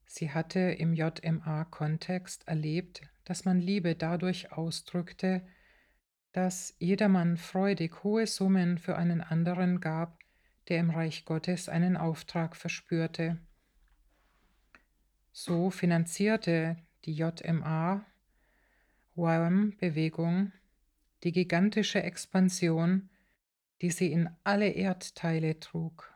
Sie 0.06 0.30
hatte 0.30 0.60
im 0.60 0.94
JMA-Kontext 0.94 2.48
erlebt, 2.48 3.02
dass 3.24 3.44
man 3.44 3.60
Liebe 3.60 3.94
dadurch 3.94 4.52
ausdrückte, 4.52 5.46
dass 6.32 6.74
jedermann 6.78 7.36
freudig 7.36 8.02
hohe 8.02 8.26
Summen 8.26 8.78
für 8.78 8.96
einen 8.96 9.20
anderen 9.20 9.80
gab, 9.80 10.21
der 10.68 10.78
im 10.78 10.90
Reich 10.90 11.24
Gottes 11.24 11.68
einen 11.68 11.96
Auftrag 11.96 12.56
verspürte. 12.56 13.38
So 15.32 15.70
finanzierte 15.70 16.76
die 17.04 17.14
JMA 17.14 18.04
WAM-Bewegung 19.14 20.52
die 21.24 21.32
gigantische 21.32 22.02
Expansion, 22.02 23.10
die 23.80 23.90
sie 23.90 24.12
in 24.12 24.28
alle 24.44 24.68
Erdteile 24.70 25.58
trug. 25.60 26.12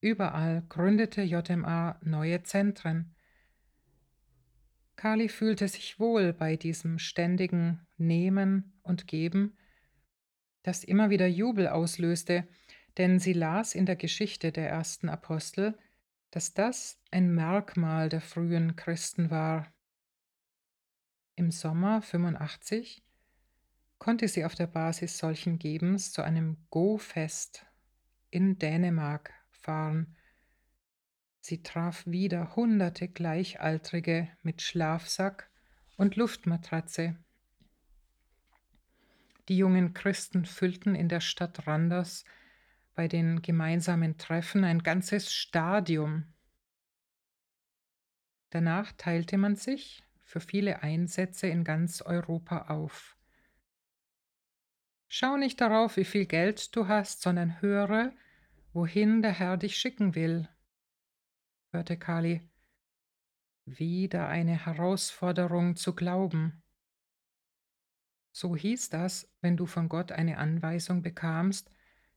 Überall 0.00 0.62
gründete 0.68 1.22
JMA 1.22 1.98
neue 2.02 2.42
Zentren. 2.42 3.14
Kali 4.96 5.28
fühlte 5.28 5.66
sich 5.66 5.98
wohl 5.98 6.32
bei 6.32 6.56
diesem 6.56 6.98
ständigen 6.98 7.86
Nehmen 7.96 8.78
und 8.82 9.06
Geben, 9.06 9.56
das 10.62 10.84
immer 10.84 11.10
wieder 11.10 11.26
Jubel 11.26 11.68
auslöste, 11.68 12.46
denn 12.98 13.18
sie 13.18 13.32
las 13.32 13.74
in 13.74 13.86
der 13.86 13.96
Geschichte 13.96 14.52
der 14.52 14.68
ersten 14.68 15.08
Apostel, 15.08 15.76
dass 16.30 16.54
das 16.54 17.00
ein 17.10 17.34
Merkmal 17.34 18.08
der 18.08 18.20
frühen 18.20 18.76
Christen 18.76 19.30
war. 19.30 19.72
Im 21.36 21.50
Sommer 21.50 22.02
85 22.02 23.02
konnte 23.98 24.28
sie 24.28 24.44
auf 24.44 24.54
der 24.54 24.66
Basis 24.66 25.18
solchen 25.18 25.58
Gebens 25.58 26.12
zu 26.12 26.22
einem 26.22 26.56
Go-Fest 26.70 27.66
in 28.30 28.58
Dänemark 28.58 29.32
fahren. 29.50 30.16
Sie 31.40 31.62
traf 31.62 32.06
wieder 32.06 32.56
hunderte 32.56 33.08
Gleichaltrige 33.08 34.28
mit 34.42 34.62
Schlafsack 34.62 35.50
und 35.96 36.16
Luftmatratze. 36.16 37.16
Die 39.48 39.56
jungen 39.56 39.94
Christen 39.94 40.46
füllten 40.46 40.94
in 40.94 41.08
der 41.08 41.20
Stadt 41.20 41.66
Randers 41.66 42.24
bei 42.94 43.08
den 43.08 43.42
gemeinsamen 43.42 44.18
Treffen 44.18 44.64
ein 44.64 44.82
ganzes 44.82 45.32
Stadium. 45.32 46.24
Danach 48.50 48.92
teilte 48.92 49.36
man 49.36 49.56
sich 49.56 50.04
für 50.22 50.40
viele 50.40 50.82
Einsätze 50.82 51.48
in 51.48 51.64
ganz 51.64 52.02
Europa 52.02 52.68
auf. 52.68 53.16
Schau 55.08 55.36
nicht 55.36 55.60
darauf, 55.60 55.96
wie 55.96 56.04
viel 56.04 56.26
Geld 56.26 56.74
du 56.74 56.88
hast, 56.88 57.22
sondern 57.22 57.60
höre, 57.60 58.12
wohin 58.72 59.22
der 59.22 59.32
Herr 59.32 59.56
dich 59.56 59.76
schicken 59.76 60.14
will, 60.14 60.48
hörte 61.72 61.98
Kali. 61.98 62.48
Wieder 63.66 64.28
eine 64.28 64.66
Herausforderung 64.66 65.76
zu 65.76 65.94
glauben. 65.94 66.62
So 68.32 68.56
hieß 68.56 68.90
das, 68.90 69.32
wenn 69.40 69.56
du 69.56 69.66
von 69.66 69.88
Gott 69.88 70.12
eine 70.12 70.38
Anweisung 70.38 71.02
bekamst, 71.02 71.70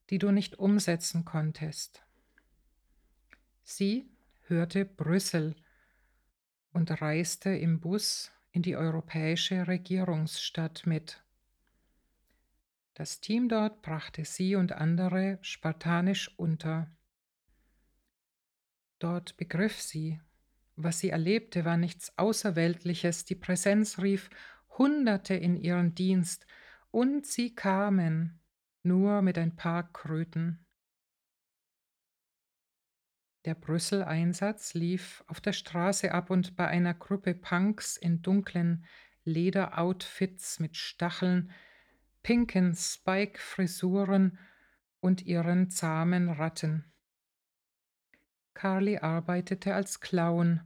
die 0.09 0.17
du 0.17 0.31
nicht 0.31 0.59
umsetzen 0.59 1.25
konntest. 1.25 2.03
Sie 3.63 4.09
hörte 4.43 4.85
Brüssel 4.85 5.55
und 6.71 7.01
reiste 7.01 7.49
im 7.49 7.79
Bus 7.79 8.31
in 8.51 8.61
die 8.61 8.75
europäische 8.75 9.67
Regierungsstadt 9.67 10.85
mit. 10.85 11.23
Das 12.93 13.19
Team 13.19 13.49
dort 13.49 13.81
brachte 13.81 14.25
sie 14.25 14.55
und 14.55 14.71
andere 14.71 15.37
spartanisch 15.41 16.33
unter. 16.37 16.89
Dort 18.99 19.37
begriff 19.37 19.79
sie, 19.79 20.19
was 20.75 20.99
sie 20.99 21.09
erlebte, 21.09 21.65
war 21.65 21.77
nichts 21.77 22.17
Außerweltliches. 22.17 23.25
Die 23.25 23.35
Präsenz 23.35 23.99
rief 23.99 24.29
Hunderte 24.77 25.33
in 25.33 25.55
ihren 25.55 25.93
Dienst, 25.93 26.45
und 26.89 27.25
sie 27.25 27.53
kamen 27.53 28.39
nur 28.87 29.21
mit 29.21 29.37
ein 29.37 29.55
paar 29.55 29.91
Kröten. 29.91 30.65
Der 33.45 33.55
Brüssel-Einsatz 33.55 34.73
lief 34.73 35.23
auf 35.27 35.39
der 35.39 35.53
Straße 35.53 36.11
ab 36.11 36.29
und 36.29 36.55
bei 36.55 36.67
einer 36.67 36.93
Gruppe 36.93 37.33
Punks 37.33 37.95
in 37.95 38.21
dunklen 38.21 38.85
Lederoutfits 39.23 40.59
mit 40.59 40.75
Stacheln, 40.75 41.51
pinken 42.23 42.75
Spike-Frisuren 42.75 44.37
und 44.99 45.25
ihren 45.25 45.69
zahmen 45.69 46.29
Ratten. 46.29 46.91
Carly 48.53 48.97
arbeitete 48.97 49.75
als 49.75 49.99
Clown. 49.99 50.61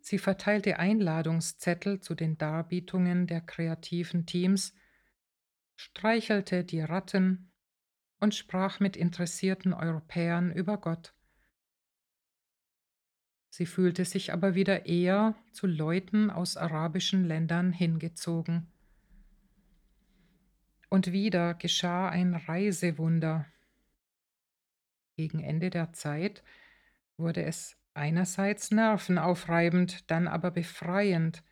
Sie 0.00 0.18
verteilte 0.18 0.78
Einladungszettel 0.78 2.00
zu 2.00 2.14
den 2.14 2.36
Darbietungen 2.36 3.26
der 3.26 3.40
kreativen 3.40 4.26
Teams, 4.26 4.74
streichelte 5.76 6.64
die 6.64 6.80
Ratten 6.80 7.49
und 8.20 8.34
sprach 8.34 8.80
mit 8.80 8.96
interessierten 8.96 9.72
Europäern 9.72 10.52
über 10.52 10.78
Gott. 10.78 11.14
Sie 13.50 13.66
fühlte 13.66 14.04
sich 14.04 14.32
aber 14.32 14.54
wieder 14.54 14.86
eher 14.86 15.34
zu 15.52 15.66
Leuten 15.66 16.30
aus 16.30 16.56
arabischen 16.56 17.24
Ländern 17.24 17.72
hingezogen. 17.72 18.70
Und 20.88 21.12
wieder 21.12 21.54
geschah 21.54 22.08
ein 22.08 22.34
Reisewunder. 22.34 23.46
Gegen 25.16 25.40
Ende 25.40 25.70
der 25.70 25.92
Zeit 25.92 26.42
wurde 27.16 27.42
es 27.44 27.76
einerseits 27.94 28.70
nervenaufreibend, 28.70 30.10
dann 30.10 30.28
aber 30.28 30.50
befreiend, 30.50 31.42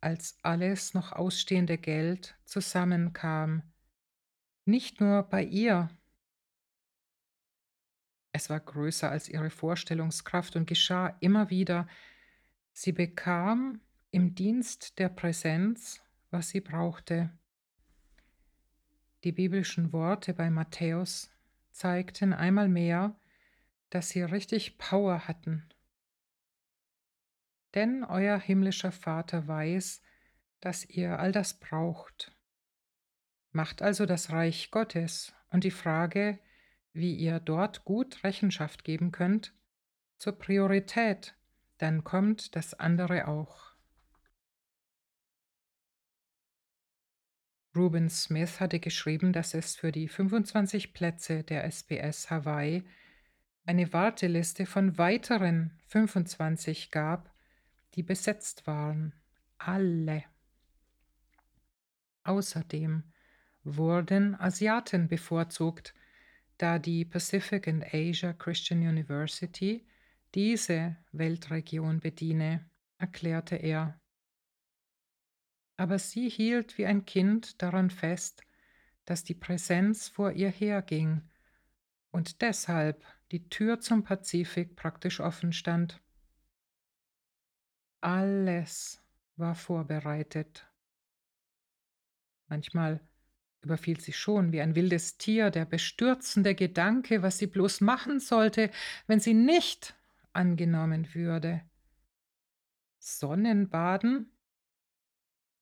als 0.00 0.38
alles 0.42 0.94
noch 0.94 1.12
ausstehende 1.12 1.78
Geld 1.78 2.36
zusammenkam. 2.44 3.62
Nicht 4.64 5.00
nur 5.00 5.22
bei 5.22 5.42
ihr. 5.44 5.90
Es 8.36 8.50
war 8.50 8.60
größer 8.60 9.10
als 9.10 9.30
ihre 9.30 9.48
Vorstellungskraft 9.48 10.56
und 10.56 10.66
geschah 10.66 11.16
immer 11.20 11.48
wieder. 11.48 11.88
Sie 12.74 12.92
bekam 12.92 13.80
im 14.10 14.34
Dienst 14.34 14.98
der 14.98 15.08
Präsenz, 15.08 16.02
was 16.30 16.50
sie 16.50 16.60
brauchte. 16.60 17.30
Die 19.24 19.32
biblischen 19.32 19.90
Worte 19.94 20.34
bei 20.34 20.50
Matthäus 20.50 21.30
zeigten 21.70 22.34
einmal 22.34 22.68
mehr, 22.68 23.18
dass 23.88 24.10
sie 24.10 24.20
richtig 24.20 24.76
Power 24.76 25.26
hatten. 25.26 25.66
Denn 27.74 28.04
euer 28.04 28.38
himmlischer 28.38 28.92
Vater 28.92 29.48
weiß, 29.48 30.02
dass 30.60 30.84
ihr 30.84 31.18
all 31.18 31.32
das 31.32 31.58
braucht. 31.58 32.36
Macht 33.52 33.80
also 33.80 34.04
das 34.04 34.30
Reich 34.30 34.70
Gottes 34.70 35.32
und 35.48 35.64
die 35.64 35.70
Frage, 35.70 36.38
wie 36.96 37.14
ihr 37.14 37.40
dort 37.40 37.84
gut 37.84 38.24
Rechenschaft 38.24 38.82
geben 38.82 39.12
könnt, 39.12 39.52
zur 40.18 40.32
Priorität, 40.38 41.34
dann 41.78 42.04
kommt 42.04 42.56
das 42.56 42.74
andere 42.74 43.28
auch. 43.28 43.74
Ruben 47.76 48.08
Smith 48.08 48.60
hatte 48.60 48.80
geschrieben, 48.80 49.34
dass 49.34 49.52
es 49.52 49.76
für 49.76 49.92
die 49.92 50.08
25 50.08 50.94
Plätze 50.94 51.44
der 51.44 51.64
SBS 51.70 52.30
Hawaii 52.30 52.82
eine 53.66 53.92
Warteliste 53.92 54.64
von 54.64 54.96
weiteren 54.96 55.78
25 55.88 56.90
gab, 56.90 57.30
die 57.94 58.02
besetzt 58.02 58.66
waren. 58.66 59.12
Alle. 59.58 60.24
Außerdem 62.24 63.04
wurden 63.64 64.34
Asiaten 64.40 65.08
bevorzugt, 65.08 65.94
da 66.58 66.78
die 66.78 67.04
Pacific 67.04 67.68
and 67.68 67.84
Asia 67.92 68.32
Christian 68.32 68.80
University 68.80 69.86
diese 70.34 70.96
Weltregion 71.12 72.00
bediene, 72.00 72.68
erklärte 72.98 73.56
er 73.56 74.00
aber 75.76 75.98
sie 75.98 76.28
hielt 76.28 76.78
wie 76.78 76.86
ein 76.86 77.04
Kind 77.04 77.60
daran 77.62 77.90
fest, 77.90 78.42
dass 79.04 79.24
die 79.24 79.34
Präsenz 79.34 80.08
vor 80.08 80.32
ihr 80.32 80.50
herging 80.50 81.22
und 82.10 82.40
deshalb 82.40 83.04
die 83.30 83.48
Tür 83.48 83.80
zum 83.80 84.02
Pazifik 84.02 84.74
praktisch 84.74 85.20
offen 85.20 85.52
stand. 85.52 86.02
Alles 88.00 89.02
war 89.36 89.54
vorbereitet. 89.54 90.66
Manchmal 92.48 93.00
überfiel 93.62 94.00
sie 94.00 94.12
schon 94.12 94.52
wie 94.52 94.60
ein 94.60 94.74
wildes 94.74 95.18
Tier 95.18 95.50
der 95.50 95.64
bestürzende 95.64 96.54
Gedanke, 96.54 97.22
was 97.22 97.38
sie 97.38 97.46
bloß 97.46 97.80
machen 97.80 98.20
sollte, 98.20 98.70
wenn 99.06 99.20
sie 99.20 99.34
nicht 99.34 99.94
angenommen 100.32 101.14
würde. 101.14 101.62
Sonnenbaden? 102.98 104.30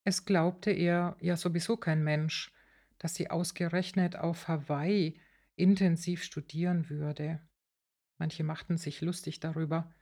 Es 0.04 0.24
glaubte 0.24 0.70
ihr 0.70 1.16
ja 1.20 1.36
sowieso 1.36 1.76
kein 1.76 2.02
Mensch, 2.04 2.52
dass 2.98 3.14
sie 3.14 3.30
ausgerechnet 3.30 4.16
auf 4.16 4.48
Hawaii 4.48 5.20
intensiv 5.56 6.22
studieren 6.22 6.90
würde. 6.90 7.40
Manche 8.18 8.44
machten 8.44 8.76
sich 8.76 9.00
lustig 9.00 9.40
darüber. 9.40 9.92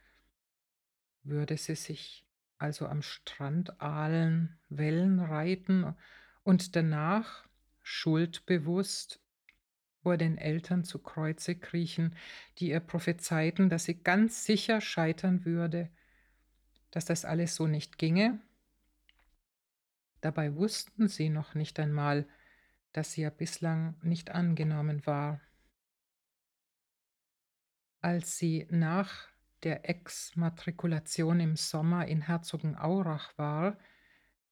Würde 1.23 1.57
sie 1.57 1.77
sich 1.77 2.27
also 2.59 2.87
am 2.87 3.03
Strand 3.03 3.81
ahlen, 3.81 4.59
Wellen 4.69 5.19
reiten 5.19 5.95
und 6.45 6.77
danach, 6.77 7.49
schuldbewusst, 7.83 9.21
vor 10.03 10.17
den 10.17 10.39
Eltern 10.39 10.85
zu 10.85 10.99
Kreuze 10.99 11.55
kriechen, 11.55 12.17
die 12.59 12.71
ihr 12.71 12.81
prophezeiten, 12.81 13.69
dass 13.69 13.85
sie 13.85 14.03
ganz 14.03 14.45
sicher 14.45 14.81
scheitern 14.81 15.45
würde, 15.45 15.91
dass 16.91 17.05
das 17.05 17.25
alles 17.25 17.55
so 17.55 17.67
nicht 17.67 17.99
ginge 17.99 18.41
Dabei 20.23 20.55
wussten 20.55 21.09
sie 21.09 21.29
noch 21.29 21.55
nicht 21.55 21.79
einmal, 21.81 22.27
dass 22.93 23.13
sie 23.13 23.23
ja 23.23 23.31
bislang 23.31 23.97
nicht 24.03 24.31
angenommen 24.31 25.05
war. 25.05 25.41
Als 28.01 28.39
sie 28.39 28.67
nach 28.71 29.29
der 29.65 29.89
Exmatrikulation 29.89 31.41
im 31.41 31.57
Sommer 31.57 32.07
in 32.07 32.23
Herzogenaurach 32.23 33.37
war, 33.37 33.77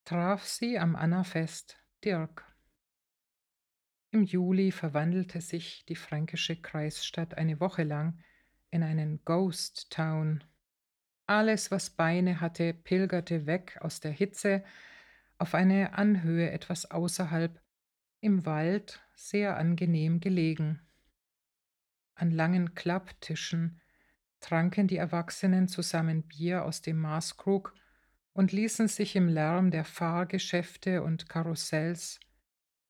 traf 0.05 0.45
sie 0.45 0.79
am 0.79 0.97
Annafest 0.97 1.79
Dirk. 2.05 2.45
Im 4.12 4.25
Juli 4.25 4.73
verwandelte 4.73 5.40
sich 5.40 5.85
die 5.87 5.94
fränkische 5.94 6.57
Kreisstadt 6.57 7.38
eine 7.38 7.61
Woche 7.61 7.85
lang 7.85 8.18
in 8.73 8.83
einen 8.83 9.25
Ghost 9.25 9.90
Town. 9.90 10.42
Alles, 11.27 11.70
was 11.70 11.90
Beine 11.90 12.40
hatte, 12.40 12.75
pilgerte 12.75 13.46
weg 13.46 13.79
aus 13.81 14.01
der 14.01 14.11
Hitze 14.11 14.64
auf 15.38 15.55
eine 15.55 15.94
Anhöhe 15.94 16.51
etwas 16.51 16.90
außerhalb, 16.90 17.62
im 18.20 18.44
Wald 18.44 19.01
sehr 19.14 19.57
angenehm 19.57 20.18
gelegen. 20.18 20.81
An 22.16 22.33
langen 22.33 22.75
Klapptischen 22.75 23.81
tranken 24.40 24.88
die 24.88 24.96
Erwachsenen 24.96 25.68
zusammen 25.68 26.25
Bier 26.25 26.64
aus 26.64 26.83
dem 26.83 26.99
Maßkrug 26.99 27.75
und 28.33 28.51
ließen 28.51 28.88
sich 28.88 29.14
im 29.14 29.29
Lärm 29.29 29.70
der 29.70 29.85
Fahrgeschäfte 29.85 31.05
und 31.05 31.29
Karussells 31.29 32.18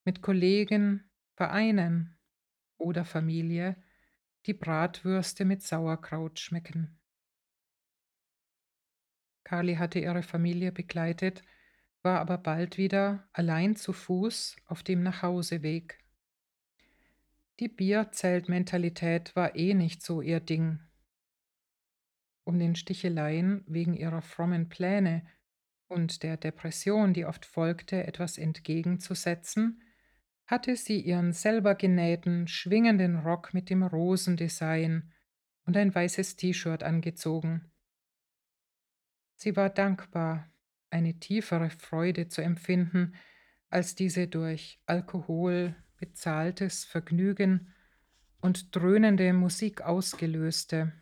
mit 0.04 0.22
Kollegen, 0.22 1.09
Vereinen 1.40 2.18
oder 2.76 3.06
Familie 3.06 3.82
die 4.44 4.52
Bratwürste 4.52 5.46
mit 5.46 5.62
Sauerkraut 5.62 6.38
schmecken. 6.38 7.00
Kali 9.42 9.76
hatte 9.76 10.00
ihre 10.00 10.22
Familie 10.22 10.70
begleitet, 10.70 11.40
war 12.02 12.20
aber 12.20 12.36
bald 12.36 12.76
wieder 12.76 13.26
allein 13.32 13.74
zu 13.74 13.94
Fuß 13.94 14.56
auf 14.66 14.82
dem 14.82 15.02
Nachhauseweg. 15.02 16.04
Die 17.58 17.68
Bierzeltmentalität 17.68 19.34
war 19.34 19.56
eh 19.56 19.72
nicht 19.72 20.02
so 20.02 20.20
ihr 20.20 20.40
Ding. 20.40 20.78
Um 22.44 22.58
den 22.58 22.76
Sticheleien 22.76 23.64
wegen 23.66 23.94
ihrer 23.94 24.20
frommen 24.20 24.68
Pläne 24.68 25.24
und 25.88 26.22
der 26.22 26.36
Depression, 26.36 27.14
die 27.14 27.24
oft 27.24 27.46
folgte, 27.46 28.06
etwas 28.06 28.36
entgegenzusetzen, 28.36 29.82
hatte 30.50 30.74
sie 30.74 31.00
ihren 31.00 31.32
selber 31.32 31.76
genähten, 31.76 32.48
schwingenden 32.48 33.20
Rock 33.20 33.54
mit 33.54 33.70
dem 33.70 33.84
Rosendesign 33.84 35.12
und 35.64 35.76
ein 35.76 35.94
weißes 35.94 36.34
T-Shirt 36.34 36.82
angezogen. 36.82 37.70
Sie 39.36 39.54
war 39.54 39.70
dankbar, 39.70 40.50
eine 40.90 41.20
tiefere 41.20 41.70
Freude 41.70 42.26
zu 42.26 42.42
empfinden 42.42 43.14
als 43.68 43.94
diese 43.94 44.26
durch 44.26 44.80
Alkohol 44.86 45.76
bezahltes 45.98 46.84
Vergnügen 46.84 47.72
und 48.40 48.74
dröhnende 48.74 49.32
Musik 49.32 49.82
ausgelöste. 49.82 50.92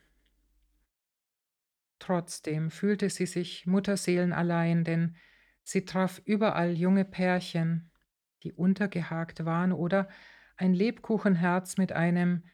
Trotzdem 1.99 2.71
fühlte 2.71 3.09
sie 3.09 3.25
sich 3.25 3.65
mutterseelenallein, 3.65 4.85
denn 4.85 5.17
sie 5.63 5.87
traf 5.87 6.21
überall 6.27 6.77
junge 6.77 7.07
Pärchen, 7.07 7.91
die 8.43 8.53
untergehakt 8.53 9.45
waren 9.45 9.73
oder 9.73 10.09
ein 10.57 10.75
Lebkuchenherz 10.75 11.77
mit 11.77 11.93
einem 11.93 12.45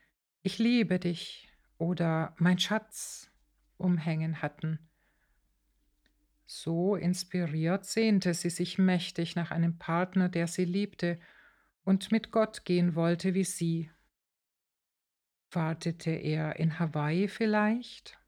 Ich 0.43 0.59
liebe 0.59 0.99
dich 0.99 1.49
oder 1.79 2.35
Mein 2.39 2.59
Schatz 2.59 3.31
umhängen 3.77 4.43
hatten. 4.43 4.79
So 6.47 6.95
inspiriert 6.97 7.87
sehnte 7.87 8.35
sie 8.35 8.51
sich 8.51 8.79
mächtig 8.79 9.35
nach 9.35 9.51
einem 9.51 9.79
Partner, 9.79 10.29
der 10.29 10.47
sie 10.47 10.65
liebte 10.65 11.19
und 11.85 12.13
mit 12.13 12.31
Gott 12.31 12.65
gehen 12.65 12.95
wollte 12.95 13.35
wie 13.35 13.45
sie. 13.45 13.91
Wartete 15.51 16.11
er 16.11 16.57
in 16.57 16.79
Hawaii 16.79 17.29
vielleicht? 17.29 18.19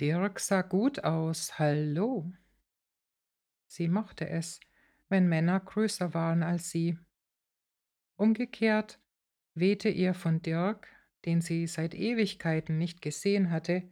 Dirk 0.00 0.40
sah 0.40 0.62
gut 0.62 1.04
aus, 1.04 1.58
hallo. 1.58 2.32
Sie 3.66 3.88
mochte 3.88 4.28
es, 4.28 4.60
wenn 5.08 5.28
Männer 5.28 5.60
größer 5.60 6.14
waren 6.14 6.42
als 6.42 6.70
sie. 6.70 6.98
Umgekehrt 8.16 9.00
wehte 9.54 9.88
ihr 9.88 10.14
von 10.14 10.42
Dirk, 10.42 10.88
den 11.24 11.40
sie 11.40 11.66
seit 11.66 11.94
Ewigkeiten 11.94 12.78
nicht 12.78 13.02
gesehen 13.02 13.50
hatte, 13.50 13.88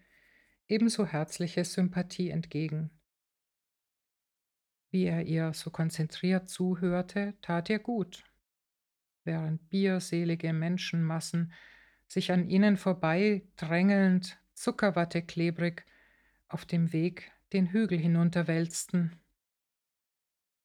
ebenso 0.67 1.07
herzliche 1.07 1.65
Sympathie 1.65 2.31
entgegen. 2.31 2.91
Wie 4.91 5.05
er 5.05 5.27
ihr 5.27 5.53
so 5.53 5.71
konzentriert 5.71 6.49
zuhörte, 6.49 7.35
tat 7.43 7.69
ihr 7.69 7.81
gut, 7.81 8.25
während 9.25 9.69
bierselige 9.69 10.53
Menschenmassen 10.53 11.53
sich 12.07 12.31
an 12.31 12.49
ihnen 12.49 12.77
vorbei 12.77 13.43
drängelnd, 13.57 14.39
zuckerwatteklebrig 14.55 15.83
auf 16.49 16.65
dem 16.65 16.93
Weg 16.93 17.33
den 17.53 17.73
Hügel 17.73 17.99
hinunterwälzten. 17.99 19.19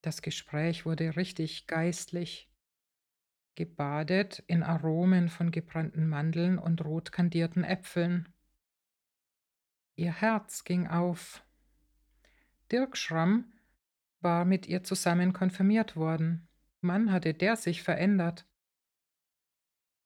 Das 0.01 0.21
Gespräch 0.21 0.85
wurde 0.85 1.17
richtig 1.17 1.67
geistlich, 1.67 2.49
gebadet 3.55 4.41
in 4.47 4.63
Aromen 4.63 5.27
von 5.27 5.51
gebrannten 5.51 6.07
Mandeln 6.07 6.57
und 6.57 6.85
rot 6.85 7.11
kandierten 7.11 7.65
Äpfeln. 7.65 8.29
Ihr 9.95 10.13
Herz 10.13 10.63
ging 10.63 10.87
auf. 10.87 11.43
Dirk 12.71 12.95
Schramm 12.95 13.51
war 14.21 14.45
mit 14.45 14.67
ihr 14.67 14.83
zusammen 14.83 15.33
konfirmiert 15.33 15.97
worden. 15.97 16.47
Mann 16.79 17.11
hatte 17.11 17.33
der 17.33 17.57
sich 17.57 17.83
verändert. 17.83 18.45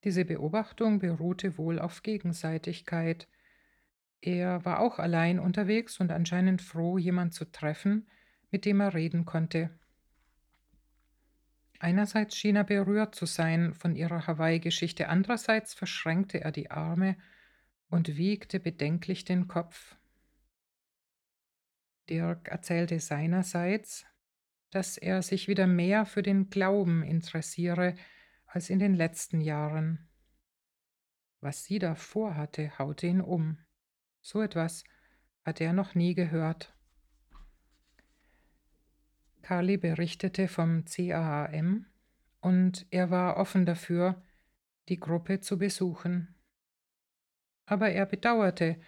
Diese 0.03 0.25
Beobachtung 0.25 0.97
beruhte 0.97 1.57
wohl 1.59 1.77
auf 1.77 2.01
Gegenseitigkeit. 2.01 3.27
Er 4.21 4.65
war 4.65 4.79
auch 4.79 4.97
allein 4.97 5.39
unterwegs 5.39 5.99
und 5.99 6.11
anscheinend 6.11 6.63
froh, 6.63 6.97
jemand 6.97 7.35
zu 7.35 7.45
treffen, 7.45 8.09
mit 8.49 8.65
dem 8.65 8.81
er 8.81 8.93
reden 8.95 9.25
konnte. 9.25 9.69
Einerseits 11.83 12.37
schien 12.37 12.55
er 12.55 12.63
berührt 12.63 13.13
zu 13.13 13.25
sein 13.25 13.73
von 13.73 13.97
ihrer 13.97 14.25
Hawaii-Geschichte, 14.25 15.09
andererseits 15.09 15.73
verschränkte 15.73 16.39
er 16.39 16.53
die 16.53 16.71
Arme 16.71 17.17
und 17.89 18.15
wiegte 18.15 18.61
bedenklich 18.61 19.25
den 19.25 19.49
Kopf. 19.49 19.97
Dirk 22.09 22.47
erzählte 22.47 23.01
seinerseits, 23.01 24.05
dass 24.69 24.97
er 24.97 25.21
sich 25.23 25.49
wieder 25.49 25.67
mehr 25.67 26.05
für 26.05 26.23
den 26.23 26.49
Glauben 26.49 27.03
interessiere 27.03 27.95
als 28.45 28.69
in 28.69 28.79
den 28.79 28.93
letzten 28.93 29.41
Jahren. 29.41 30.07
Was 31.41 31.65
sie 31.65 31.79
da 31.79 31.95
vorhatte, 31.95 32.79
haute 32.79 33.07
ihn 33.07 33.19
um. 33.19 33.57
So 34.21 34.41
etwas 34.41 34.85
hatte 35.43 35.65
er 35.65 35.73
noch 35.73 35.95
nie 35.95 36.15
gehört. 36.15 36.73
Kali 39.43 39.77
berichtete 39.77 40.47
vom 40.47 40.85
CAAM 40.85 41.85
und 42.39 42.87
er 42.91 43.11
war 43.11 43.37
offen 43.37 43.65
dafür, 43.65 44.23
die 44.89 44.99
Gruppe 44.99 45.41
zu 45.41 45.57
besuchen. 45.57 46.33
Aber 47.65 47.89
er 47.91 48.05
bedauerte, 48.05 48.79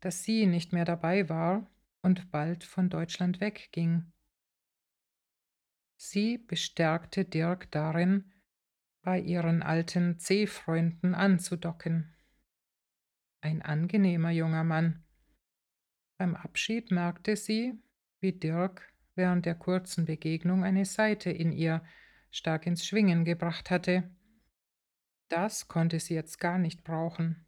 dass 0.00 0.22
sie 0.22 0.46
nicht 0.46 0.72
mehr 0.72 0.84
dabei 0.84 1.28
war 1.28 1.66
und 2.02 2.30
bald 2.30 2.62
von 2.62 2.90
Deutschland 2.90 3.40
wegging. 3.40 4.12
Sie 5.96 6.36
bestärkte 6.36 7.24
Dirk 7.24 7.70
darin, 7.70 8.32
bei 9.02 9.18
ihren 9.18 9.62
alten 9.62 10.18
C-Freunden 10.18 11.14
anzudocken. 11.14 12.14
Ein 13.40 13.62
angenehmer 13.62 14.30
junger 14.30 14.64
Mann. 14.64 15.04
Beim 16.18 16.36
Abschied 16.36 16.90
merkte 16.90 17.34
sie, 17.36 17.80
wie 18.20 18.32
Dirk 18.32 18.91
während 19.14 19.46
der 19.46 19.54
kurzen 19.54 20.04
Begegnung 20.04 20.64
eine 20.64 20.84
Seite 20.84 21.30
in 21.30 21.52
ihr 21.52 21.82
stark 22.30 22.66
ins 22.66 22.86
Schwingen 22.86 23.24
gebracht 23.24 23.70
hatte. 23.70 24.10
Das 25.28 25.68
konnte 25.68 26.00
sie 26.00 26.14
jetzt 26.14 26.38
gar 26.38 26.58
nicht 26.58 26.84
brauchen. 26.84 27.44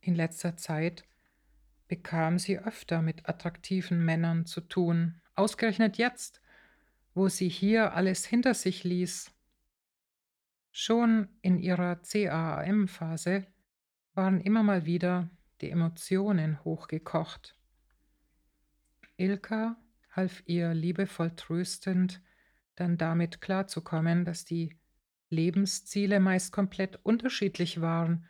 In 0.00 0.14
letzter 0.14 0.56
Zeit 0.56 1.04
bekam 1.88 2.38
sie 2.38 2.58
öfter 2.58 3.02
mit 3.02 3.28
attraktiven 3.28 4.04
Männern 4.04 4.46
zu 4.46 4.60
tun, 4.60 5.20
ausgerechnet 5.34 5.96
jetzt, 5.98 6.40
wo 7.14 7.28
sie 7.28 7.48
hier 7.48 7.94
alles 7.94 8.24
hinter 8.26 8.54
sich 8.54 8.84
ließ. 8.84 9.32
Schon 10.70 11.28
in 11.40 11.58
ihrer 11.58 11.96
CAAM-Phase 11.96 13.46
waren 14.14 14.40
immer 14.40 14.62
mal 14.62 14.84
wieder 14.84 15.30
die 15.60 15.70
Emotionen 15.70 16.62
hochgekocht. 16.64 17.56
Ilka 19.16 19.76
half 20.10 20.42
ihr 20.46 20.74
liebevoll 20.74 21.30
tröstend, 21.36 22.22
dann 22.74 22.96
damit 22.96 23.40
klarzukommen, 23.40 24.24
dass 24.24 24.44
die 24.44 24.78
Lebensziele 25.30 26.20
meist 26.20 26.52
komplett 26.52 26.96
unterschiedlich 27.04 27.80
waren 27.80 28.26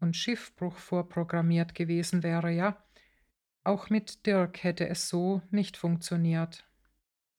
und 0.00 0.16
Schiffbruch 0.16 0.76
vorprogrammiert 0.76 1.74
gewesen 1.74 2.22
wäre, 2.22 2.50
ja. 2.50 2.84
Auch 3.64 3.90
mit 3.90 4.24
Dirk 4.26 4.62
hätte 4.62 4.88
es 4.88 5.08
so 5.08 5.42
nicht 5.50 5.76
funktioniert. 5.76 6.66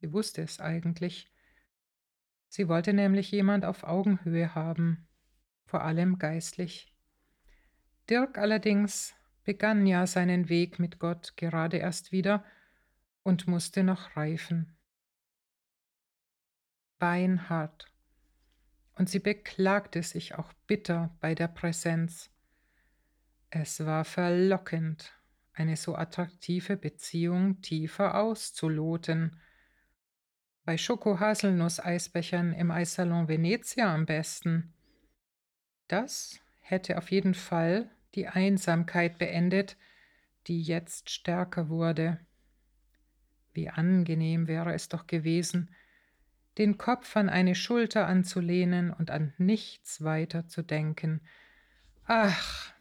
Sie 0.01 0.11
wusste 0.11 0.41
es 0.41 0.59
eigentlich. 0.59 1.31
Sie 2.49 2.67
wollte 2.67 2.93
nämlich 2.93 3.31
jemand 3.31 3.63
auf 3.63 3.83
Augenhöhe 3.83 4.53
haben, 4.55 5.07
vor 5.65 5.83
allem 5.83 6.17
geistlich. 6.17 6.93
Dirk 8.09 8.37
allerdings 8.37 9.13
begann 9.43 9.85
ja 9.85 10.07
seinen 10.07 10.49
Weg 10.49 10.79
mit 10.79 10.99
Gott 10.99 11.37
gerade 11.37 11.77
erst 11.77 12.11
wieder 12.11 12.43
und 13.29 13.47
musste 13.47 13.83
noch 13.83 14.17
reifen. 14.17 14.75
Beinhart. 16.97 17.85
Und 18.95 19.07
sie 19.07 19.19
beklagte 19.19 20.01
sich 20.03 20.35
auch 20.35 20.51
bitter 20.65 21.15
bei 21.21 21.35
der 21.35 21.47
Präsenz. 21.47 22.31
Es 23.51 23.85
war 23.85 24.03
verlockend, 24.03 25.13
eine 25.53 25.77
so 25.77 25.95
attraktive 25.95 26.75
Beziehung 26.75 27.61
tiefer 27.61 28.15
auszuloten. 28.15 29.39
Bei 30.65 30.77
Schoko-Haselnuss-Eisbechern 30.77 32.53
im 32.53 32.71
Eissalon 32.71 33.27
Venezia 33.27 33.93
am 33.93 34.07
besten. 34.07 34.73
Das 35.87 36.41
hätte 36.61 36.97
auf 36.97 37.11
jeden 37.11 37.35
Fall 37.35 37.89
die 38.15 38.27
Einsamkeit 38.27 39.19
beendet, 39.19 39.77
die 40.47 40.63
jetzt 40.63 41.11
stärker 41.11 41.69
wurde. 41.69 42.19
Wie 43.59 43.69
angenehm 43.69 44.47
wäre 44.47 44.73
es 44.73 44.87
doch 44.87 45.05
gewesen, 45.05 45.69
den 46.57 46.77
Kopf 46.77 47.17
an 47.17 47.27
eine 47.27 47.55
Schulter 47.55 48.07
anzulehnen 48.07 48.89
und 48.89 49.11
an 49.11 49.33
nichts 49.37 50.01
weiter 50.01 50.47
zu 50.47 50.61
denken. 50.61 51.19
Ach, 52.05 52.71